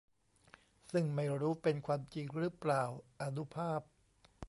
[0.91, 2.83] ซึ่งไม่รู้เป็นความจริงรึเปล่า
[3.21, 3.81] อานุภาพ